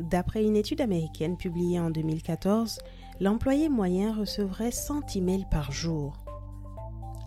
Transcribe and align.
D'après 0.00 0.44
une 0.44 0.56
étude 0.56 0.80
américaine 0.80 1.36
publiée 1.36 1.78
en 1.78 1.90
2014, 1.90 2.78
l'employé 3.20 3.68
moyen 3.68 4.14
recevrait 4.14 4.70
100 4.70 5.16
emails 5.16 5.46
par 5.50 5.72
jour. 5.72 6.24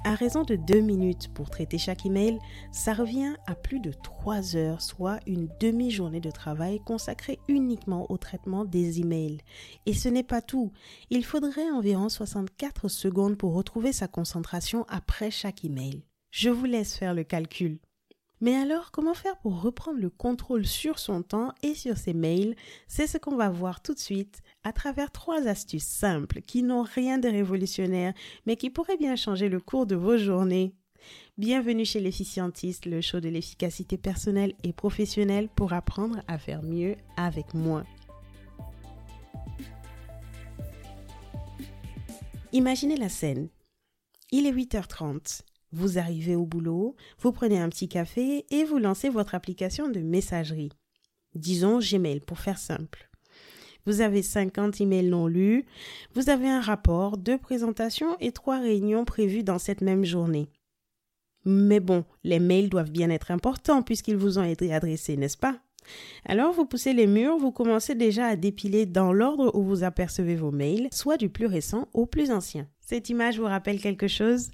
À 0.04 0.16
raison 0.16 0.44
de 0.44 0.56
2 0.56 0.80
minutes 0.80 1.34
pour 1.34 1.50
traiter 1.50 1.78
chaque 1.78 2.06
email, 2.06 2.40
ça 2.72 2.94
revient 2.94 3.36
à 3.46 3.56
plus 3.56 3.82
de 3.82 3.92
3 3.92 4.56
heures, 4.56 4.82
soit 4.82 5.20
une 5.28 5.50
demi-journée 5.60 6.22
de 6.22 6.32
travail 6.32 6.80
consacrée 6.80 7.40
uniquement 7.50 8.10
au 8.10 8.18
traitement 8.18 8.64
des 8.64 9.02
emails. 9.02 9.42
Et 9.86 9.94
ce 9.94 10.08
n'est 10.08 10.24
pas 10.24 10.42
tout. 10.42 10.72
Il 11.10 11.26
faudrait 11.26 11.70
environ 11.72 12.08
64 12.08 12.88
secondes 12.88 13.38
pour 13.38 13.54
retrouver 13.54 13.92
sa 13.92 14.08
concentration 14.08 14.86
après 14.88 15.30
chaque 15.30 15.66
email. 15.66 16.06
Je 16.32 16.50
vous 16.50 16.66
laisse 16.66 16.96
faire 16.96 17.14
le 17.14 17.26
calcul. 17.26 17.80
Mais 18.40 18.56
alors, 18.56 18.92
comment 18.92 19.16
faire 19.16 19.38
pour 19.38 19.62
reprendre 19.62 20.00
le 20.00 20.12
contrôle 20.12 20.66
sur 20.66 21.00
son 21.00 21.24
temps 21.24 21.54
et 21.64 21.74
sur 21.74 21.98
ses 21.98 22.14
mails? 22.14 22.56
C'est 22.88 23.08
ce 23.08 23.18
qu'on 23.18 23.36
va 23.36 23.50
voir 23.50 23.82
tout 23.82 23.96
de 23.96 24.00
suite 24.00 24.42
à 24.64 24.74
travers 24.74 25.12
trois 25.12 25.48
astuces 25.48 25.88
simples 25.88 26.42
qui 26.42 26.62
n'ont 26.62 26.84
rien 26.84 27.18
de 27.18 27.28
révolutionnaire, 27.28 28.14
mais 28.46 28.56
qui 28.56 28.70
pourraient 28.70 28.98
bien 28.98 29.16
changer 29.16 29.50
le 29.50 29.60
cours 29.60 29.88
de 29.88 29.96
vos 29.96 30.18
journées. 30.18 30.76
Bienvenue 31.40 31.86
chez 31.86 32.00
l'efficientiste, 32.00 32.86
le 32.86 33.02
show 33.02 33.20
de 33.20 33.30
l'efficacité 33.30 33.98
personnelle 33.98 34.54
et 34.64 34.74
professionnelle 34.74 35.50
pour 35.50 35.74
apprendre 35.74 36.22
à 36.28 36.38
faire 36.38 36.62
mieux 36.62 36.96
avec 37.16 37.56
moi. 37.56 37.84
Imaginez 42.52 42.98
la 42.98 43.10
scène. 43.10 43.50
Il 44.32 44.46
est 44.46 44.52
8h30. 44.52 45.42
Vous 45.72 45.98
arrivez 45.98 46.36
au 46.36 46.46
boulot, 46.46 46.96
vous 47.20 47.32
prenez 47.32 47.60
un 47.60 47.70
petit 47.70 47.90
café 47.90 48.46
et 48.50 48.64
vous 48.64 48.78
lancez 48.78 49.10
votre 49.10 49.36
application 49.36 49.90
de 49.90 50.00
messagerie. 50.00 50.72
Disons 51.36 51.80
Gmail 51.80 52.22
pour 52.22 52.40
faire 52.40 52.58
simple. 52.58 53.10
Vous 53.86 54.02
avez 54.02 54.22
50 54.22 54.82
emails 54.82 55.08
non 55.08 55.28
lus, 55.28 55.66
vous 56.14 56.30
avez 56.30 56.50
un 56.50 56.62
rapport, 56.62 57.18
deux 57.18 57.38
présentations 57.38 58.18
et 58.20 58.32
trois 58.32 58.60
réunions 58.60 59.06
prévues 59.06 59.44
dans 59.44 59.60
cette 59.60 59.82
même 59.82 60.04
journée. 60.04 60.50
Mais 61.46 61.80
bon, 61.80 62.04
les 62.24 62.40
mails 62.40 62.70
doivent 62.70 62.92
bien 62.92 63.10
être 63.10 63.32
importants 63.32 63.84
puisqu'ils 63.84 64.18
vous 64.18 64.40
ont 64.40 64.44
été 64.44 64.74
adressés, 64.74 65.16
n'est-ce 65.16 65.38
pas? 65.38 65.62
Alors 66.26 66.54
vous 66.54 66.66
poussez 66.66 66.94
les 66.94 67.08
murs, 67.08 67.38
vous 67.38 67.52
commencez 67.52 67.96
déjà 67.96 68.28
à 68.28 68.36
dépiler 68.36 68.86
dans 68.86 69.14
l'ordre 69.14 69.52
où 69.56 69.64
vous 69.64 69.84
apercevez 69.84 70.36
vos 70.36 70.52
mails, 70.52 70.88
soit 70.92 71.18
du 71.18 71.30
plus 71.30 71.46
récent 71.46 71.88
au 71.94 72.06
plus 72.06 72.32
ancien. 72.32 72.68
Cette 72.90 73.10
image 73.10 73.38
vous 73.38 73.46
rappelle 73.46 73.82
quelque 73.82 74.08
chose? 74.08 74.48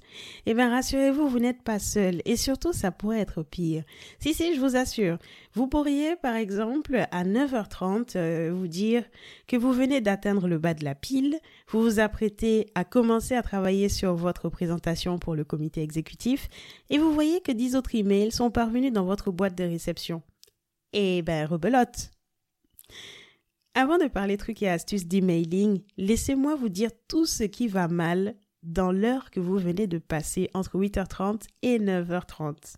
Eh 0.46 0.54
bien, 0.54 0.68
rassurez-vous, 0.68 1.28
vous, 1.28 1.38
n'êtes 1.38 1.62
pas 1.62 1.78
seul. 1.78 2.20
Et 2.24 2.34
surtout, 2.34 2.72
ça 2.72 2.90
pourrait 2.90 3.20
être 3.20 3.44
pire. 3.44 3.84
Si, 4.18 4.34
si, 4.34 4.56
je 4.56 4.60
vous 4.60 4.74
assure. 4.74 5.18
Vous 5.52 5.68
pourriez, 5.68 6.16
par 6.16 6.34
exemple, 6.34 7.06
à 7.12 7.24
9h30, 7.24 8.16
euh, 8.16 8.50
vous 8.52 8.66
dire 8.66 9.04
que 9.46 9.56
vous 9.56 9.72
venez 9.72 10.00
d'atteindre 10.00 10.48
le 10.48 10.58
bas 10.58 10.74
de 10.74 10.84
la 10.84 10.96
pile, 10.96 11.38
vous 11.68 11.80
vous 11.80 12.00
apprêtez 12.00 12.66
à 12.74 12.82
commencer 12.82 13.36
à 13.36 13.42
travailler 13.42 13.88
sur 13.88 14.16
votre 14.16 14.48
présentation 14.48 15.20
pour 15.20 15.36
le 15.36 15.44
comité 15.44 15.82
exécutif, 15.82 16.48
et 16.90 16.98
vous 16.98 17.12
voyez 17.12 17.40
que 17.40 17.52
10 17.52 17.76
autres 17.76 17.94
emails 17.94 18.32
sont 18.32 18.50
parvenus 18.50 18.92
dans 18.92 19.04
votre 19.04 19.30
boîte 19.30 19.56
de 19.56 19.62
réception. 19.62 20.22
Eh 20.96 21.22
ben, 21.22 21.44
rebelote. 21.44 22.12
Avant 23.74 23.98
de 23.98 24.06
parler 24.06 24.36
trucs 24.36 24.62
et 24.62 24.70
astuces 24.70 25.08
d'emailing, 25.08 25.82
laissez-moi 25.96 26.54
vous 26.54 26.68
dire 26.68 26.90
tout 27.08 27.26
ce 27.26 27.42
qui 27.42 27.66
va 27.66 27.88
mal 27.88 28.36
dans 28.62 28.92
l'heure 28.92 29.32
que 29.32 29.40
vous 29.40 29.58
venez 29.58 29.88
de 29.88 29.98
passer 29.98 30.48
entre 30.54 30.78
8h30 30.78 31.42
et 31.62 31.80
9h30. 31.80 32.76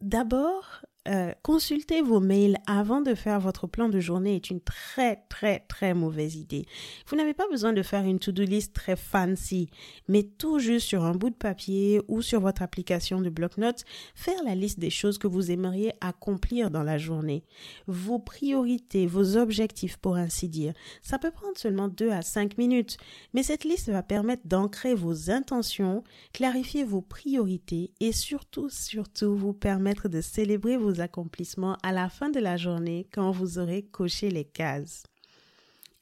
D'abord, 0.00 0.86
euh, 1.08 1.32
consulter 1.42 2.02
vos 2.02 2.20
mails 2.20 2.58
avant 2.66 3.00
de 3.00 3.14
faire 3.14 3.40
votre 3.40 3.66
plan 3.66 3.88
de 3.88 3.98
journée 3.98 4.36
est 4.36 4.50
une 4.50 4.60
très 4.60 5.16
très 5.28 5.60
très 5.60 5.94
mauvaise 5.94 6.36
idée. 6.36 6.66
Vous 7.06 7.16
n'avez 7.16 7.34
pas 7.34 7.48
besoin 7.50 7.72
de 7.72 7.82
faire 7.82 8.04
une 8.04 8.18
to-do 8.18 8.42
list 8.42 8.74
très 8.74 8.96
fancy, 8.96 9.70
mais 10.08 10.22
tout 10.22 10.58
juste 10.58 10.86
sur 10.86 11.04
un 11.04 11.12
bout 11.12 11.30
de 11.30 11.34
papier 11.34 12.02
ou 12.08 12.20
sur 12.20 12.40
votre 12.40 12.62
application 12.62 13.20
de 13.20 13.30
bloc-notes, 13.30 13.84
faire 14.14 14.42
la 14.44 14.54
liste 14.54 14.78
des 14.78 14.90
choses 14.90 15.18
que 15.18 15.26
vous 15.26 15.50
aimeriez 15.50 15.92
accomplir 16.00 16.70
dans 16.70 16.82
la 16.82 16.98
journée. 16.98 17.42
Vos 17.86 18.18
priorités, 18.18 19.06
vos 19.06 19.36
objectifs 19.36 19.96
pour 19.96 20.16
ainsi 20.16 20.48
dire. 20.48 20.74
Ça 21.02 21.18
peut 21.18 21.30
prendre 21.30 21.56
seulement 21.56 21.88
2 21.88 22.10
à 22.10 22.22
5 22.22 22.58
minutes, 22.58 22.98
mais 23.32 23.42
cette 23.42 23.64
liste 23.64 23.88
va 23.88 24.02
permettre 24.02 24.46
d'ancrer 24.46 24.94
vos 24.94 25.30
intentions, 25.30 26.04
clarifier 26.32 26.84
vos 26.84 27.00
priorités 27.00 27.92
et 28.00 28.12
surtout 28.12 28.68
surtout 28.68 29.34
vous 29.34 29.54
permettre 29.54 30.08
de 30.08 30.20
célébrer 30.20 30.76
vos 30.76 30.97
accomplissements 31.00 31.76
à 31.82 31.92
la 31.92 32.08
fin 32.08 32.30
de 32.30 32.40
la 32.40 32.56
journée 32.56 33.08
quand 33.12 33.30
vous 33.30 33.58
aurez 33.58 33.82
coché 33.82 34.30
les 34.30 34.44
cases. 34.44 35.04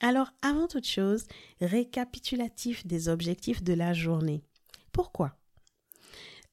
Alors, 0.01 0.31
avant 0.43 0.67
toute 0.67 0.87
chose, 0.87 1.27
récapitulatif 1.61 2.87
des 2.87 3.09
objectifs 3.09 3.63
de 3.63 3.73
la 3.73 3.93
journée. 3.95 4.43
Pourquoi? 4.93 5.37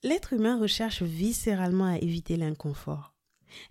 L'être 0.02 0.34
humain 0.34 0.60
recherche 0.60 1.02
viscéralement 1.02 1.86
à 1.86 1.98
éviter 1.98 2.38
l'inconfort. 2.38 3.14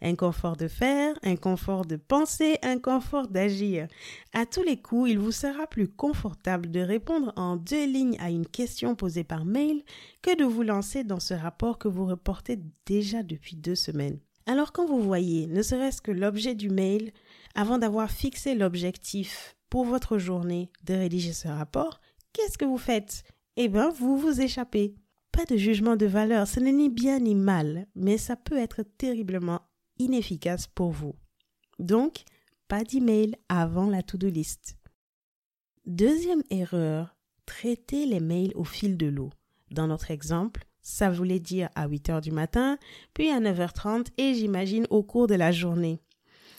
Un 0.00 0.15
confort 0.15 0.56
de 0.56 0.69
faire, 0.69 1.19
un 1.22 1.37
confort 1.37 1.84
de 1.84 1.97
penser, 1.97 2.59
un 2.62 2.78
confort 2.78 3.28
d'agir. 3.28 3.88
À 4.32 4.47
tous 4.47 4.62
les 4.62 4.81
coups, 4.81 5.11
il 5.11 5.19
vous 5.19 5.32
sera 5.32 5.66
plus 5.66 5.88
confortable 5.88 6.71
de 6.71 6.81
répondre 6.81 7.32
en 7.37 7.56
deux 7.56 7.87
lignes 7.87 8.16
à 8.21 8.31
une 8.31 8.47
question 8.47 8.94
posée 8.94 9.25
par 9.25 9.44
mail 9.44 9.82
que 10.22 10.37
de 10.37 10.44
vous 10.44 10.62
lancer 10.62 11.05
dans 11.05 11.21
ce 11.21 11.34
rapport 11.34 11.78
que 11.78 11.88
vous 11.88 12.06
reportez 12.06 12.59
déjà 12.87 13.22
depuis 13.22 13.56
deux 13.56 13.75
semaines. 13.75 14.21
Alors 14.47 14.73
quand 14.73 14.87
vous 14.87 15.01
voyez, 15.01 15.47
ne 15.47 15.63
serait-ce 15.63 16.03
que 16.03 16.11
l'objet 16.11 16.55
du 16.55 16.69
mail, 16.69 17.13
avant 17.55 17.79
d'avoir 17.79 18.11
fixé 18.11 18.55
l'objectif 18.55 19.57
pour 19.71 19.85
votre 19.85 20.19
journée 20.19 20.71
de 20.85 20.95
rédiger 20.95 21.33
ce 21.33 21.49
rapport, 21.49 22.01
qu'est-ce 22.33 22.59
que 22.59 22.65
vous 22.65 22.79
faites? 22.79 23.23
Eh 23.57 23.69
bien, 23.69 23.91
vous 23.91 24.17
vous 24.17 24.41
échappez. 24.41 24.95
Pas 25.31 25.45
de 25.45 25.57
jugement 25.57 25.97
de 25.97 26.07
valeur, 26.07 26.47
ce 26.47 26.61
n'est 26.61 26.73
ni 26.73 26.89
bien 26.89 27.21
ni 27.21 27.35
mal, 27.35 27.87
mais 27.95 28.19
ça 28.19 28.37
peut 28.37 28.59
être 28.59 28.83
terriblement 28.83 29.63
inefficace 29.99 30.67
pour 30.67 30.91
vous. 30.91 31.15
Donc, 31.79 32.25
pas 32.69 32.85
d'email 32.85 33.37
avant 33.49 33.89
la 33.89 34.03
to-do 34.03 34.29
list. 34.29 34.77
Deuxième 35.87 36.43
erreur, 36.51 37.17
traitez 37.47 38.07
les 38.07 38.21
mails 38.21 38.53
au 38.55 38.65
fil 38.65 38.97
de 38.97 39.07
l'eau. 39.07 39.31
Dans 39.71 39.87
notre 39.87 40.11
exemple, 40.11 40.65
ça 40.82 41.10
voulait 41.10 41.41
dire 41.41 41.69
à 41.75 41.87
8 41.87 42.10
heures 42.10 42.20
du 42.20 42.32
matin, 42.32 42.78
puis 43.15 43.31
à 43.31 43.41
9h30 43.41 44.09
et 44.19 44.34
j'imagine 44.34 44.87
au 44.91 45.03
cours 45.03 45.26
de 45.26 45.34
la 45.34 45.53
journée. 45.53 46.00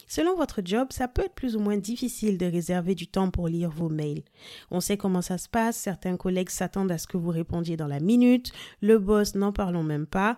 Selon 0.08 0.36
votre 0.36 0.62
job, 0.64 0.90
ça 0.92 1.08
peut 1.08 1.24
être 1.24 1.34
plus 1.34 1.56
ou 1.56 1.60
moins 1.60 1.78
difficile 1.78 2.38
de 2.38 2.46
réserver 2.46 2.94
du 2.94 3.08
temps 3.08 3.32
pour 3.32 3.48
lire 3.48 3.70
vos 3.70 3.90
mails. 3.90 4.24
On 4.70 4.80
sait 4.80 4.98
comment 4.98 5.22
ça 5.22 5.38
se 5.38 5.50
passe, 5.50 5.78
certains 5.78 6.18
collègues 6.18 6.50
s'attendent 6.50 6.92
à 6.92 6.98
ce 6.98 7.08
que 7.08 7.18
vous 7.18 7.32
répondiez 7.32 7.78
dans 7.78 7.88
la 7.88 8.00
minute, 8.00 8.52
le 8.82 9.00
boss 9.00 9.36
n'en 9.36 9.52
parlons 9.52 9.84
même 9.84 10.06
pas. 10.06 10.38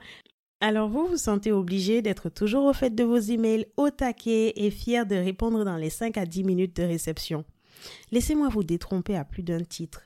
Alors 0.62 0.88
vous 0.88 1.08
vous 1.08 1.18
sentez 1.18 1.52
obligé 1.52 2.02
d'être 2.02 2.30
toujours 2.30 2.66
au 2.66 2.74
fait 2.74 2.94
de 2.94 3.04
vos 3.04 3.18
emails, 3.18 3.68
au 3.76 3.90
taquet 3.90 4.54
et 4.56 4.72
fier 4.72 5.06
de 5.06 5.16
répondre 5.16 5.66
dans 5.66 5.78
les 5.78 5.90
5 5.90 6.18
à 6.18 6.26
10 6.26 6.44
minutes 6.44 6.76
de 6.76 6.84
réception. 6.84 7.44
Laissez-moi 8.12 8.48
vous 8.50 8.64
détromper 8.64 9.18
à 9.18 9.26
plus 9.26 9.44
d'un 9.44 9.64
titre. 9.64 10.04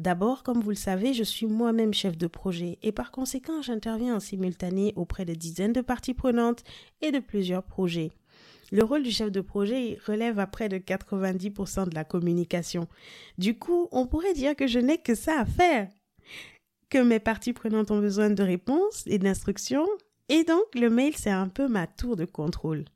D'abord, 0.00 0.42
comme 0.44 0.62
vous 0.62 0.70
le 0.70 0.76
savez, 0.76 1.12
je 1.12 1.22
suis 1.22 1.44
moi-même 1.44 1.92
chef 1.92 2.16
de 2.16 2.26
projet 2.26 2.78
et 2.82 2.90
par 2.90 3.10
conséquent, 3.10 3.60
j'interviens 3.60 4.16
en 4.16 4.20
simultané 4.20 4.94
auprès 4.96 5.26
de 5.26 5.34
dizaines 5.34 5.74
de 5.74 5.82
parties 5.82 6.14
prenantes 6.14 6.64
et 7.02 7.12
de 7.12 7.18
plusieurs 7.18 7.62
projets. 7.62 8.10
Le 8.72 8.82
rôle 8.82 9.02
du 9.02 9.10
chef 9.10 9.30
de 9.30 9.42
projet 9.42 9.98
relève 10.06 10.38
à 10.38 10.46
près 10.46 10.70
de 10.70 10.78
90% 10.78 11.90
de 11.90 11.94
la 11.94 12.04
communication. 12.04 12.88
Du 13.36 13.58
coup, 13.58 13.88
on 13.92 14.06
pourrait 14.06 14.32
dire 14.32 14.56
que 14.56 14.66
je 14.66 14.78
n'ai 14.78 14.96
que 14.96 15.14
ça 15.14 15.40
à 15.40 15.44
faire. 15.44 15.90
Que 16.88 17.02
mes 17.02 17.20
parties 17.20 17.52
prenantes 17.52 17.90
ont 17.90 18.00
besoin 18.00 18.30
de 18.30 18.42
réponses 18.42 19.02
et 19.06 19.18
d'instructions. 19.18 19.86
Et 20.30 20.44
donc, 20.44 20.64
le 20.74 20.88
mail, 20.88 21.14
c'est 21.14 21.28
un 21.28 21.48
peu 21.48 21.68
ma 21.68 21.86
tour 21.86 22.16
de 22.16 22.24
contrôle. 22.24 22.86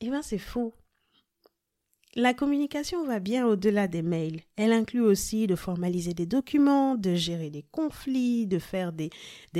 Eh 0.00 0.08
bien, 0.08 0.22
c'est 0.22 0.38
faux. 0.38 0.72
La 2.16 2.32
communication 2.32 3.04
va 3.04 3.18
bien 3.18 3.44
au-delà 3.44 3.88
des 3.88 4.02
mails. 4.02 4.42
Elle 4.54 4.72
inclut 4.72 5.00
aussi 5.00 5.48
de 5.48 5.56
formaliser 5.56 6.14
des 6.14 6.26
documents, 6.26 6.94
de 6.94 7.16
gérer 7.16 7.50
des 7.50 7.64
conflits, 7.64 8.46
de 8.46 8.60
faire 8.60 8.92
des, 8.92 9.10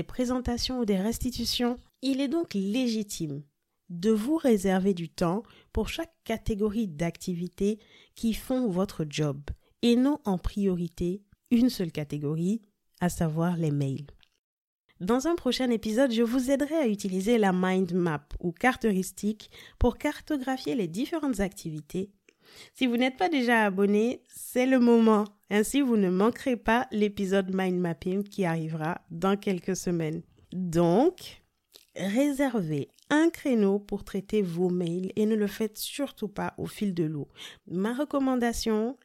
présentations 0.07 0.79
ou 0.79 0.85
des 0.85 0.97
restitutions. 0.97 1.79
Il 2.01 2.21
est 2.21 2.29
donc 2.29 2.55
légitime 2.55 3.43
de 3.89 4.13
vous 4.13 4.37
réserver 4.37 4.95
du 4.95 5.09
temps 5.09 5.43
pour 5.73 5.89
chaque 5.89 6.15
catégorie 6.23 6.87
d'activités 6.87 7.81
qui 8.15 8.35
font 8.35 8.69
votre 8.69 9.05
job 9.09 9.41
et 9.83 9.97
non 9.97 10.21
en 10.25 10.39
priorité 10.39 11.23
une 11.51 11.71
seule 11.71 11.93
catégorie, 11.93 12.63
à 13.01 13.09
savoir 13.09 13.57
les 13.57 13.73
mails. 13.73 14.07
Dans 15.01 15.27
un 15.27 15.35
prochain 15.35 15.71
épisode, 15.71 16.13
je 16.13 16.23
vous 16.23 16.53
aiderai 16.53 16.77
à 16.77 16.87
utiliser 16.87 17.37
la 17.37 17.53
mind 17.53 17.93
map 17.95 18.29
ou 18.39 18.53
carte 18.53 18.85
heuristique 18.85 19.51
pour 19.81 19.99
cartographier 19.99 20.77
les 20.77 20.87
différentes 20.87 21.41
activités 21.41 22.13
si 22.75 22.87
vous 22.87 22.97
n'êtes 22.97 23.17
pas 23.17 23.29
déjà 23.29 23.65
abonné, 23.65 24.23
c'est 24.29 24.67
le 24.67 24.79
moment. 24.79 25.25
Ainsi, 25.51 25.81
vous 25.81 25.97
ne 25.97 26.11
manquerez 26.11 26.57
pas 26.57 26.87
l'épisode 26.91 27.55
Mind 27.55 27.79
Mapping 27.79 28.23
qui 28.25 28.45
arrivera 28.45 29.01
dans 29.11 29.37
quelques 29.37 29.77
semaines. 29.77 30.23
Donc, 30.53 31.45
Réservez 31.97 32.89
un 33.09 33.31
créneau 33.31 33.79
pour 33.79 34.03
traiter 34.03 34.43
vos 34.43 34.69
mails 34.69 35.13
et 35.15 35.27
ne 35.27 35.37
le 35.37 35.47
faites 35.47 35.79
surtout 35.79 36.27
pas 36.27 36.55
au 36.59 36.67
fil 36.67 36.93
de 36.93 37.05
l'eau. 37.05 37.29
Ma 37.69 37.95
recommandation, 37.95 38.97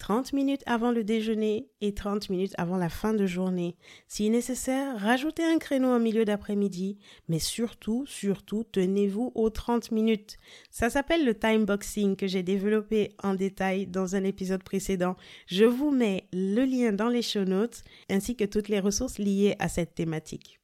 30 0.00 0.32
minutes 0.32 0.62
avant 0.64 0.90
le 0.90 1.04
déjeuner 1.04 1.68
et 1.82 1.94
30 1.94 2.30
minutes 2.30 2.54
avant 2.56 2.78
la 2.78 2.88
fin 2.88 3.12
de 3.12 3.26
journée. 3.26 3.76
Si 4.08 4.28
nécessaire, 4.30 4.98
rajoutez 4.98 5.44
un 5.44 5.58
créneau 5.58 5.88
en 5.88 6.00
milieu 6.00 6.24
d'après-midi, 6.24 6.98
mais 7.28 7.38
surtout, 7.38 8.06
surtout, 8.06 8.64
tenez-vous 8.64 9.30
aux 9.34 9.50
30 9.50 9.92
minutes. 9.92 10.38
Ça 10.70 10.88
s'appelle 10.88 11.26
le 11.26 11.38
time 11.38 11.66
boxing 11.66 12.16
que 12.16 12.26
j'ai 12.26 12.42
développé 12.42 13.12
en 13.22 13.34
détail 13.34 13.86
dans 13.86 14.16
un 14.16 14.24
épisode 14.24 14.64
précédent. 14.64 15.16
Je 15.46 15.66
vous 15.66 15.90
mets 15.90 16.26
le 16.32 16.64
lien 16.64 16.92
dans 16.92 17.08
les 17.08 17.22
show 17.22 17.44
notes 17.44 17.84
ainsi 18.08 18.36
que 18.36 18.44
toutes 18.44 18.68
les 18.68 18.80
ressources 18.80 19.18
liées 19.18 19.54
à 19.58 19.68
cette 19.68 19.94
thématique. 19.94 20.60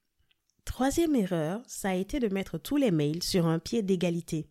Troisième 0.65 1.15
erreur, 1.15 1.61
ça 1.67 1.91
a 1.91 1.95
été 1.95 2.21
de 2.21 2.33
mettre 2.33 2.57
tous 2.57 2.79
les 2.79 2.91
mails 2.91 3.23
sur 3.23 3.47
un 3.47 3.59
pied 3.59 3.83
d'égalité. 3.83 4.47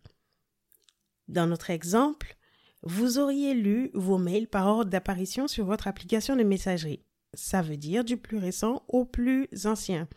Dans 1.26 1.48
notre 1.48 1.70
exemple, 1.70 2.36
vous 2.82 3.18
auriez 3.18 3.54
lu 3.54 3.90
vos 3.94 4.18
mails 4.18 4.48
par 4.48 4.66
ordre 4.66 4.90
d'apparition 4.90 5.48
sur 5.48 5.66
votre 5.66 5.88
application 5.88 6.36
de 6.36 6.42
messagerie. 6.42 7.02
Ça 7.34 7.62
veut 7.62 7.76
dire 7.76 8.04
du 8.04 8.16
plus 8.16 8.38
récent 8.38 8.82
au 8.88 9.04
plus 9.04 9.48
ancien. 9.64 10.08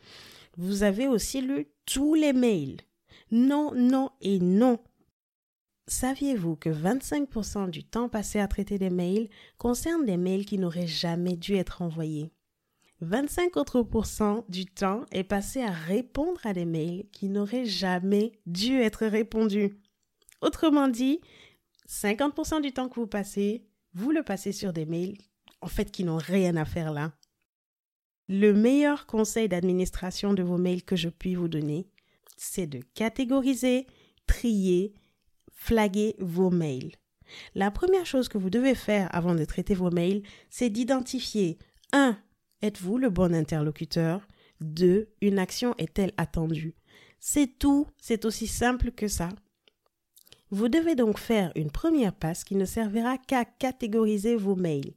Vous 0.58 0.84
avez 0.84 1.08
aussi 1.08 1.42
lu 1.42 1.68
tous 1.86 2.14
les 2.14 2.34
mails. 2.34 2.78
Non, 3.32 3.74
non 3.76 4.12
et 4.22 4.40
non. 4.40 4.80
Saviez-vous 5.88 6.56
que 6.56 6.70
25% 6.70 7.70
du 7.70 7.84
temps 7.84 8.10
passé 8.10 8.40
à 8.40 8.48
traiter 8.48 8.78
des 8.78 8.92
mails 8.92 9.30
concerne 9.58 10.06
des 10.06 10.18
mails 10.18 10.46
qui 10.46 10.58
n'auraient 10.58 10.88
jamais 10.88 11.36
dû 11.36 11.56
être 11.56 11.82
envoyés? 11.82 12.32
25 13.02 13.56
autres 13.58 13.88
du 14.50 14.66
temps 14.66 15.06
est 15.12 15.24
passé 15.24 15.62
à 15.62 15.72
répondre 15.72 16.42
à 16.44 16.54
des 16.54 16.66
mails 16.66 17.06
qui 17.12 17.30
n'auraient 17.30 17.66
jamais 17.66 18.34
dû 18.46 18.76
être 18.82 19.06
répondus. 19.06 19.78
Autrement 20.42 20.88
dit, 20.88 21.22
50% 21.90 22.62
du 22.62 22.72
temps 22.72 22.88
que 22.88 23.00
vous 23.00 23.08
passez, 23.08 23.66
vous 23.94 24.12
le 24.12 24.22
passez 24.22 24.52
sur 24.52 24.74
des 24.74 24.86
mails, 24.86 25.18
en 25.62 25.68
fait, 25.68 25.92
qui 25.92 26.04
n'ont 26.04 26.18
rien 26.18 26.56
à 26.56 26.66
faire 26.66 26.94
là. 26.94 27.14
Le 28.28 28.54
meilleur 28.54 29.08
conseil 29.08 29.50
d'administration 29.50 30.34
de 30.34 30.44
vos 30.44 30.60
mails 30.60 30.84
que 30.84 30.96
je 30.96 31.10
puis 31.10 31.34
vous 31.34 31.48
donner, 31.48 31.90
c'est 32.38 32.68
de 32.68 32.82
catégoriser, 32.94 33.88
trier, 34.28 34.94
flaguer 35.52 36.16
vos 36.20 36.52
mails. 36.52 36.92
La 37.56 37.72
première 37.72 38.06
chose 38.06 38.30
que 38.30 38.38
vous 38.38 38.52
devez 38.52 38.76
faire 38.76 39.14
avant 39.14 39.34
de 39.34 39.46
traiter 39.46 39.74
vos 39.74 39.90
mails, 39.90 40.22
c'est 40.50 40.70
d'identifier 40.70 41.58
1. 41.92 42.18
Êtes-vous 42.62 43.00
le 43.00 43.10
bon 43.10 43.34
interlocuteur? 43.34 44.28
2. 44.62 45.10
Une 45.22 45.40
action 45.40 45.74
est-elle 45.78 46.14
attendue? 46.18 46.76
C'est 47.20 47.58
tout, 47.58 47.88
c'est 48.00 48.26
aussi 48.26 48.46
simple 48.46 48.92
que 48.92 49.08
ça. 49.08 49.30
Vous 50.52 50.68
devez 50.68 50.96
donc 50.96 51.20
faire 51.20 51.52
une 51.56 51.70
première 51.70 52.14
passe 52.14 52.44
qui 52.44 52.56
ne 52.56 52.66
servira 52.66 53.20
qu'à 53.20 53.46
catégoriser 53.46 54.36
vos 54.36 54.56
mails. 54.56 54.96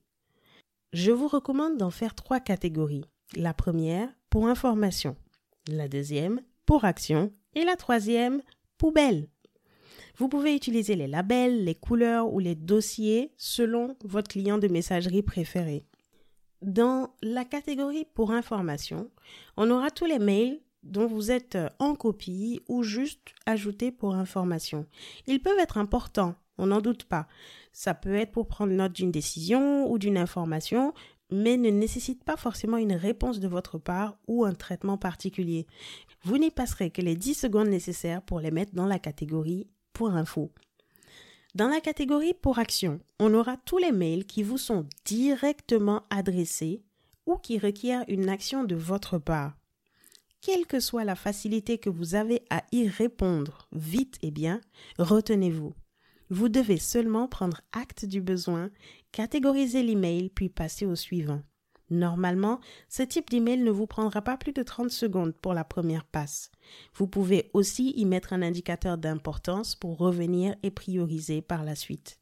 Je 0.95 1.13
vous 1.13 1.29
recommande 1.29 1.77
d'en 1.77 1.91
faire 1.91 2.15
trois 2.15 2.41
catégories. 2.41 3.05
La 3.37 3.53
première, 3.53 4.09
pour 4.31 4.47
information. 4.47 5.15
La 5.69 5.89
deuxième, 5.89 6.41
pour 6.65 6.87
action. 6.87 7.33
Et 7.55 7.65
la 7.65 7.77
troisième, 7.77 8.41
poubelle. 8.79 9.29
Vous 10.17 10.29
pouvez 10.29 10.55
utiliser 10.55 10.97
les 10.97 11.07
labels, 11.07 11.65
les 11.65 11.75
couleurs 11.75 12.33
ou 12.33 12.39
les 12.39 12.55
dossiers 12.55 13.33
selon 13.37 13.95
votre 14.05 14.31
client 14.31 14.57
de 14.57 14.69
messagerie 14.69 15.23
préféré. 15.23 15.85
Dans 16.63 17.15
la 17.23 17.45
catégorie 17.45 18.07
pour 18.15 18.31
information, 18.31 19.11
on 19.59 19.71
aura 19.71 19.91
tous 19.91 20.07
les 20.07 20.19
mails 20.19 20.62
dont 20.83 21.07
vous 21.07 21.31
êtes 21.31 21.59
en 21.79 21.95
copie 21.95 22.61
ou 22.69 22.83
juste 22.83 23.35
ajoutés 23.47 23.93
pour 23.93 24.15
information. 24.15 24.87
Ils 25.27 25.41
peuvent 25.41 25.59
être 25.59 25.79
importants, 25.79 26.35
on 26.59 26.67
n'en 26.67 26.81
doute 26.81 27.05
pas. 27.05 27.27
Ça 27.73 27.95
peut 27.95 28.15
être 28.15 28.33
pour 28.33 28.47
prendre 28.47 28.73
note 28.73 28.93
d'une 28.93 29.11
décision 29.11 29.91
ou 29.91 29.99
d'une 29.99 30.19
information, 30.19 30.93
mais 31.31 31.57
ne 31.57 31.71
nécessite 31.71 32.25
pas 32.25 32.37
forcément 32.37 32.77
une 32.77 32.93
réponse 32.93 33.41
de 33.41 33.49
votre 33.49 33.79
part 33.79 34.17
ou 34.27 34.45
un 34.45 34.53
traitement 34.53 34.99
particulier. 34.99 35.67
Vous 36.25 36.39
n'y 36.39 36.51
passerez 36.51 36.91
que 36.91 37.01
les 37.01 37.17
10 37.17 37.35
secondes 37.35 37.69
nécessaires 37.69 38.23
pour 38.23 38.41
les 38.41 38.51
mettre 38.51 38.75
dans 38.75 38.87
la 38.87 38.99
catégorie 38.99 39.67
pour 39.93 40.11
info. 40.11 40.53
Dans 41.55 41.69
la 41.69 41.81
catégorie 41.81 42.35
pour 42.35 42.59
action, 42.59 43.01
on 43.19 43.35
aura 43.35 43.57
tous 43.57 43.79
les 43.79 43.93
mails 43.93 44.25
qui 44.25 44.43
vous 44.43 44.59
sont 44.59 44.87
directement 45.05 46.03
adressés 46.11 46.83
ou 47.27 47.37
qui 47.37 47.59
requièrent 47.59 48.05
une 48.09 48.29
action 48.29 48.65
de 48.65 48.75
votre 48.75 49.19
part 49.19 49.55
quelle 50.43 50.67
que 50.67 50.81
soit 50.81 51.05
la 51.05 51.15
facilité 51.15 51.79
que 51.79 51.89
vous 51.89 52.15
avez 52.15 52.43
à 52.51 52.65
y 52.73 52.89
répondre 52.89 53.69
vite 53.73 54.19
et 54.23 54.33
bien, 54.33 54.61
retenez-vous. 54.99 55.73
Vous 56.31 56.49
devez 56.49 56.79
seulement 56.79 57.29
prendre 57.29 57.61
acte 57.73 58.05
du 58.05 58.21
besoin, 58.21 58.71
catégoriser 59.13 59.83
l'email 59.83 60.31
puis 60.31 60.49
passer 60.49 60.85
au 60.85 60.97
suivant. 60.97 61.43
Normalement, 61.91 62.59
ce 62.89 63.03
type 63.03 63.31
d'email 63.31 63.59
ne 63.59 63.71
vous 63.71 63.87
prendra 63.87 64.23
pas 64.23 64.39
plus 64.39 64.53
de 64.53 64.63
30 64.63 64.91
secondes 64.91 65.35
pour 65.35 65.53
la 65.53 65.63
première 65.63 66.05
passe. 66.05 66.51
Vous 66.95 67.07
pouvez 67.07 67.51
aussi 67.53 67.93
y 67.97 68.07
mettre 68.07 68.33
un 68.33 68.43
indicateur 68.43 68.97
d'importance 68.99 69.77
pour 69.77 69.99
revenir 69.99 70.57
et 70.63 70.71
prioriser 70.71 71.43
par 71.43 71.65
la 71.65 71.75
suite. 71.75 72.22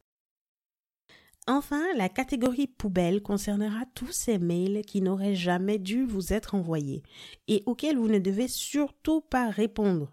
Enfin, 1.46 1.82
la 1.96 2.08
catégorie 2.08 2.66
poubelle 2.66 3.22
concernera 3.22 3.84
tous 3.94 4.12
ces 4.12 4.38
mails 4.38 4.82
qui 4.86 5.00
n'auraient 5.00 5.34
jamais 5.34 5.78
dû 5.78 6.04
vous 6.04 6.32
être 6.32 6.54
envoyés 6.54 7.02
et 7.48 7.62
auxquels 7.66 7.96
vous 7.96 8.08
ne 8.08 8.18
devez 8.18 8.46
surtout 8.46 9.20
pas 9.20 9.48
répondre. 9.50 10.12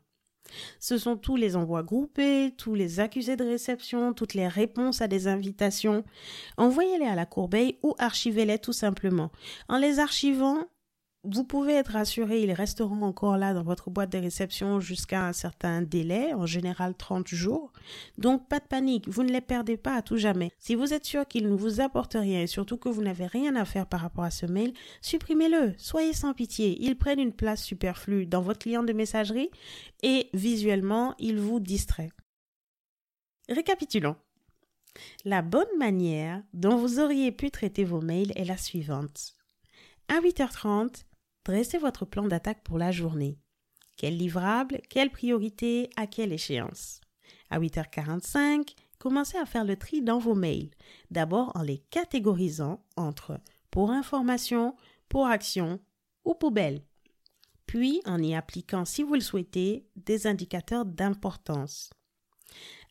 Ce 0.79 0.97
sont 0.97 1.17
tous 1.17 1.35
les 1.35 1.55
envois 1.55 1.83
groupés, 1.83 2.53
tous 2.57 2.73
les 2.73 2.99
accusés 2.99 3.35
de 3.35 3.43
réception, 3.43 4.13
toutes 4.13 4.33
les 4.33 4.47
réponses 4.47 5.01
à 5.01 5.07
des 5.07 5.27
invitations. 5.27 6.05
Envoyez-les 6.57 7.05
à 7.05 7.15
la 7.15 7.25
corbeille 7.25 7.77
ou 7.83 7.95
archivez-les 7.97 8.59
tout 8.59 8.73
simplement. 8.73 9.31
En 9.67 9.77
les 9.77 9.99
archivant, 9.99 10.65
vous 11.29 11.43
pouvez 11.43 11.73
être 11.73 11.95
assuré, 11.95 12.41
ils 12.41 12.53
resteront 12.53 13.01
encore 13.01 13.37
là 13.37 13.53
dans 13.53 13.63
votre 13.63 13.89
boîte 13.89 14.11
de 14.11 14.17
réception 14.17 14.79
jusqu'à 14.79 15.27
un 15.27 15.33
certain 15.33 15.81
délai, 15.81 16.33
en 16.33 16.45
général 16.45 16.95
30 16.95 17.27
jours. 17.27 17.71
Donc 18.17 18.47
pas 18.47 18.59
de 18.59 18.65
panique, 18.65 19.07
vous 19.07 19.23
ne 19.23 19.31
les 19.31 19.41
perdez 19.41 19.77
pas 19.77 19.95
à 19.95 20.01
tout 20.01 20.17
jamais. 20.17 20.51
Si 20.57 20.75
vous 20.75 20.93
êtes 20.93 21.05
sûr 21.05 21.27
qu'ils 21.27 21.49
ne 21.49 21.55
vous 21.55 21.81
apportent 21.81 22.17
rien 22.19 22.41
et 22.41 22.47
surtout 22.47 22.77
que 22.77 22.89
vous 22.89 23.01
n'avez 23.01 23.27
rien 23.27 23.55
à 23.55 23.65
faire 23.65 23.87
par 23.87 23.99
rapport 23.99 24.23
à 24.23 24.31
ce 24.31 24.45
mail, 24.45 24.73
supprimez-le, 25.01 25.73
soyez 25.77 26.13
sans 26.13 26.33
pitié. 26.33 26.77
Ils 26.81 26.97
prennent 26.97 27.19
une 27.19 27.33
place 27.33 27.63
superflue 27.63 28.25
dans 28.25 28.41
votre 28.41 28.59
client 28.59 28.83
de 28.83 28.93
messagerie 28.93 29.49
et 30.03 30.29
visuellement, 30.33 31.13
ils 31.19 31.39
vous 31.39 31.59
distraient. 31.59 32.11
Récapitulons. 33.49 34.15
La 35.25 35.41
bonne 35.41 35.77
manière 35.77 36.41
dont 36.53 36.75
vous 36.75 36.99
auriez 36.99 37.31
pu 37.31 37.51
traiter 37.51 37.83
vos 37.83 38.01
mails 38.01 38.31
est 38.35 38.45
la 38.45 38.57
suivante. 38.57 39.33
À 40.09 40.21
8h30, 40.21 41.03
dressez 41.47 41.77
votre 41.77 42.03
plan 42.03 42.27
d'attaque 42.27 42.61
pour 42.63 42.77
la 42.77 42.91
journée. 42.91 43.39
Quel 43.95 44.17
livrable, 44.17 44.81
quelle 44.89 45.09
priorité, 45.09 45.89
à 45.95 46.05
quelle 46.05 46.33
échéance? 46.33 46.99
À 47.49 47.57
8h45, 47.59 48.75
commencez 48.99 49.37
à 49.37 49.45
faire 49.45 49.63
le 49.63 49.77
tri 49.77 50.01
dans 50.01 50.19
vos 50.19 50.35
mails, 50.35 50.71
d'abord 51.09 51.53
en 51.55 51.61
les 51.61 51.77
catégorisant 51.89 52.83
entre 52.97 53.39
pour 53.71 53.91
information, 53.91 54.75
pour 55.07 55.27
action 55.27 55.79
ou 56.25 56.35
poubelle, 56.35 56.81
puis 57.65 58.01
en 58.05 58.21
y 58.21 58.35
appliquant, 58.35 58.83
si 58.83 59.01
vous 59.01 59.13
le 59.13 59.21
souhaitez, 59.21 59.87
des 59.95 60.27
indicateurs 60.27 60.85
d'importance. 60.85 61.91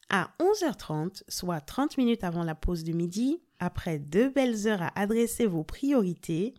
À 0.09 0.31
11h30, 0.41 1.25
soit 1.29 1.61
30 1.61 1.99
minutes 1.99 2.25
avant 2.25 2.43
la 2.43 2.55
pause 2.55 2.85
de 2.85 2.93
midi, 2.93 3.43
après 3.61 3.99
deux 3.99 4.29
belles 4.29 4.67
heures 4.67 4.83
à 4.83 4.99
adresser 4.99 5.47
vos 5.47 5.65
priorités, 5.65 6.55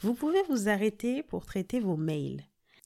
vous 0.00 0.14
pouvez 0.14 0.42
vous 0.48 0.68
arrêter 0.68 1.22
pour 1.22 1.46
traiter 1.46 1.80
vos 1.80 1.96
mails. 1.96 2.44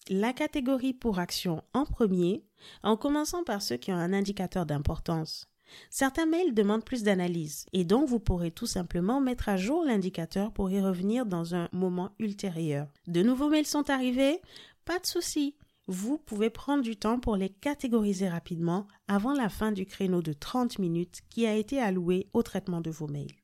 La 0.09 0.33
catégorie 0.33 0.93
pour 0.93 1.19
action 1.19 1.63
en 1.73 1.85
premier, 1.85 2.45
en 2.83 2.97
commençant 2.97 3.45
par 3.45 3.63
ceux 3.63 3.77
qui 3.77 3.93
ont 3.93 3.97
un 3.97 4.13
indicateur 4.13 4.67
d'importance. 4.67 5.49
Certains 5.91 6.27
mails 6.27 6.55
demandent 6.55 6.85
plus 6.85 7.03
d'analyse 7.03 7.67
et 7.73 7.85
donc 7.85 8.09
vous 8.09 8.21
pourrez 8.21 8.51
tout 8.51 8.67
simplement 8.67 9.21
mettre 9.21 9.49
à 9.49 9.57
jour 9.57 9.85
l'indicateur 9.85 10.53
pour 10.53 10.71
y 10.71 10.81
revenir 10.81 11.25
dans 11.25 11.55
un 11.55 11.69
moment 11.73 12.13
ultérieur. 12.19 12.87
De 13.07 13.23
nouveaux 13.23 13.49
mails 13.49 13.67
sont 13.67 13.89
arrivés? 13.91 14.41
Pas 14.85 14.99
de 14.99 15.07
souci 15.07 15.57
vous 15.87 16.17
pouvez 16.17 16.49
prendre 16.51 16.83
du 16.83 16.97
temps 16.97 17.21
pour 17.21 17.37
les 17.37 17.51
catégoriser 17.51 18.29
rapidement 18.29 18.87
avant 19.07 19.35
la 19.35 19.49
fin 19.49 19.71
du 19.71 19.85
créneau 19.85 20.23
de 20.23 20.33
30 20.33 20.79
minutes 20.79 21.21
qui 21.29 21.47
a 21.47 21.55
été 21.55 21.79
alloué 21.79 22.29
au 22.33 22.43
traitement 22.43 22.81
de 22.81 22.91
vos 22.91 23.07
mails. 23.07 23.35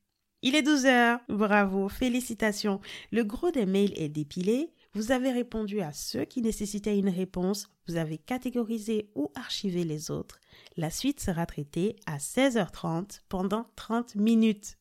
Il 0.43 0.55
est 0.55 0.63
12 0.63 0.85
heures, 0.87 1.19
bravo, 1.29 1.87
félicitations. 1.87 2.81
Le 3.11 3.23
gros 3.23 3.51
des 3.51 3.67
mails 3.67 3.93
est 3.95 4.09
dépilé. 4.09 4.71
Vous 4.93 5.11
avez 5.11 5.31
répondu 5.31 5.81
à 5.81 5.93
ceux 5.93 6.25
qui 6.25 6.41
nécessitaient 6.41 6.97
une 6.97 7.09
réponse, 7.09 7.69
vous 7.87 7.95
avez 7.95 8.17
catégorisé 8.17 9.11
ou 9.13 9.31
archivé 9.35 9.83
les 9.83 10.09
autres. 10.09 10.39
La 10.77 10.89
suite 10.89 11.19
sera 11.19 11.45
traitée 11.45 11.95
à 12.07 12.17
16h30 12.17 13.21
pendant 13.29 13.67
30 13.75 14.15
minutes. 14.15 14.79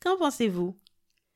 Qu'en 0.00 0.16
pensez-vous? 0.16 0.76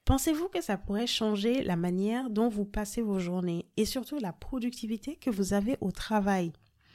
Pensez-vous 0.05 0.49
que 0.49 0.61
ça 0.61 0.77
pourrait 0.77 1.07
changer 1.07 1.63
la 1.63 1.77
manière 1.77 2.31
dont 2.31 2.49
vous 2.49 2.65
passez 2.65 3.03
vos 3.03 3.21
journées 3.21 3.67
et 3.77 3.85
surtout 3.85 4.19
la 4.19 4.33
productivité 4.33 5.15
que 5.15 5.31
vous 5.31 5.55
avez 5.55 5.79
au 5.81 5.93
travail? 5.93 6.53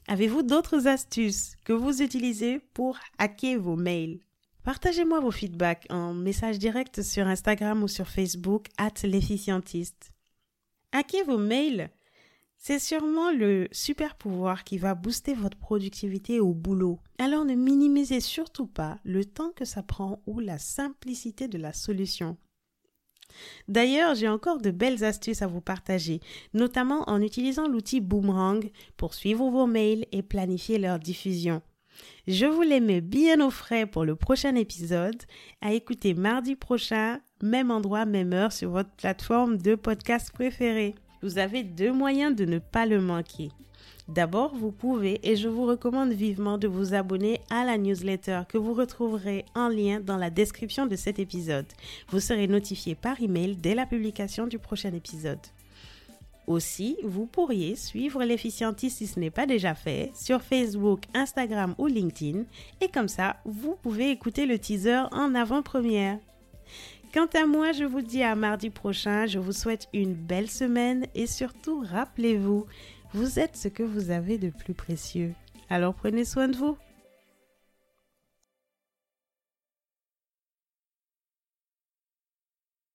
Avez-vous 0.07 0.43
d'autres 0.43 0.87
astuces 0.87 1.55
que 1.63 1.73
vous 1.73 2.01
utilisez 2.01 2.59
pour 2.73 2.97
hacker 3.17 3.59
vos 3.59 3.77
mails? 3.77 4.19
Partagez-moi 4.69 5.19
vos 5.19 5.31
feedbacks 5.31 5.87
en 5.89 6.13
message 6.13 6.59
direct 6.59 7.01
sur 7.01 7.25
Instagram 7.25 7.81
ou 7.81 7.87
sur 7.87 8.07
Facebook 8.07 8.67
at 8.77 8.93
l'efficientiste. 9.01 10.11
Hacker 10.91 11.25
vos 11.25 11.39
mails, 11.39 11.89
c'est 12.55 12.77
sûrement 12.77 13.31
le 13.31 13.67
super 13.71 14.15
pouvoir 14.15 14.63
qui 14.63 14.77
va 14.77 14.93
booster 14.93 15.33
votre 15.33 15.57
productivité 15.57 16.39
au 16.39 16.53
boulot. 16.53 16.99
Alors 17.17 17.45
ne 17.45 17.55
minimisez 17.55 18.19
surtout 18.19 18.67
pas 18.67 18.99
le 19.03 19.25
temps 19.25 19.49
que 19.55 19.65
ça 19.65 19.81
prend 19.81 20.21
ou 20.27 20.39
la 20.39 20.59
simplicité 20.59 21.47
de 21.47 21.57
la 21.57 21.73
solution. 21.73 22.37
D'ailleurs, 23.67 24.13
j'ai 24.13 24.29
encore 24.29 24.61
de 24.61 24.69
belles 24.69 25.03
astuces 25.03 25.41
à 25.41 25.47
vous 25.47 25.61
partager, 25.61 26.19
notamment 26.53 27.09
en 27.09 27.23
utilisant 27.23 27.67
l'outil 27.67 28.01
Boomerang 28.01 28.69
pour 28.97 29.15
suivre 29.15 29.49
vos 29.49 29.65
mails 29.65 30.05
et 30.11 30.21
planifier 30.21 30.77
leur 30.77 30.99
diffusion. 30.99 31.63
Je 32.29 32.45
vous 32.45 32.61
les 32.61 32.79
mets 32.79 33.01
bien 33.01 33.43
au 33.43 33.49
frais 33.49 33.87
pour 33.87 34.05
le 34.05 34.15
prochain 34.15 34.53
épisode, 34.53 35.19
à 35.61 35.73
écouter 35.73 36.13
mardi 36.13 36.55
prochain, 36.55 37.21
même 37.41 37.71
endroit, 37.71 38.05
même 38.05 38.33
heure 38.33 38.51
sur 38.51 38.69
votre 38.69 38.91
plateforme 38.91 39.57
de 39.57 39.73
podcast 39.73 40.31
préférée. 40.31 40.93
Vous 41.23 41.39
avez 41.39 41.63
deux 41.63 41.91
moyens 41.91 42.35
de 42.35 42.45
ne 42.45 42.59
pas 42.59 42.85
le 42.85 43.01
manquer. 43.01 43.49
D'abord, 44.07 44.53
vous 44.53 44.71
pouvez 44.71 45.19
et 45.27 45.37
je 45.37 45.49
vous 45.49 45.65
recommande 45.65 46.11
vivement 46.11 46.59
de 46.59 46.67
vous 46.67 46.93
abonner 46.93 47.41
à 47.49 47.65
la 47.65 47.79
newsletter 47.79 48.41
que 48.47 48.59
vous 48.59 48.75
retrouverez 48.75 49.43
en 49.55 49.67
lien 49.67 49.99
dans 49.99 50.17
la 50.17 50.29
description 50.29 50.85
de 50.85 50.95
cet 50.95 51.17
épisode. 51.17 51.65
Vous 52.09 52.19
serez 52.19 52.45
notifié 52.45 52.93
par 52.93 53.19
email 53.19 53.55
dès 53.55 53.73
la 53.73 53.87
publication 53.87 54.45
du 54.45 54.59
prochain 54.59 54.93
épisode. 54.93 55.39
Aussi, 56.49 56.97
vous 57.03 57.27
pourriez 57.27 57.75
suivre 57.75 58.23
l'efficientiste 58.23 58.97
si 58.97 59.05
ce 59.05 59.19
n'est 59.19 59.29
pas 59.29 59.45
déjà 59.45 59.75
fait 59.75 60.11
sur 60.15 60.41
Facebook, 60.41 61.03
Instagram 61.13 61.75
ou 61.77 61.85
LinkedIn 61.85 62.45
et 62.81 62.87
comme 62.87 63.07
ça, 63.07 63.35
vous 63.45 63.75
pouvez 63.75 64.09
écouter 64.09 64.47
le 64.47 64.57
teaser 64.57 65.03
en 65.11 65.35
avant-première. 65.35 66.17
Quant 67.13 67.27
à 67.39 67.45
moi, 67.45 67.71
je 67.71 67.83
vous 67.83 68.01
dis 68.01 68.23
à 68.23 68.33
mardi 68.33 68.71
prochain, 68.71 69.27
je 69.27 69.37
vous 69.37 69.51
souhaite 69.51 69.89
une 69.93 70.15
belle 70.15 70.49
semaine 70.49 71.05
et 71.13 71.27
surtout 71.27 71.83
rappelez-vous, 71.87 72.65
vous 73.13 73.37
êtes 73.37 73.55
ce 73.55 73.67
que 73.67 73.83
vous 73.83 74.09
avez 74.09 74.39
de 74.39 74.49
plus 74.49 74.73
précieux. 74.73 75.35
Alors 75.69 75.93
prenez 75.93 76.25
soin 76.25 76.47
de 76.47 76.57
vous. 76.57 76.77